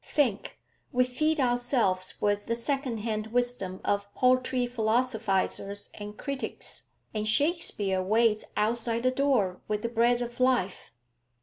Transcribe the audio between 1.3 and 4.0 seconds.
ourselves with the secondhand wisdom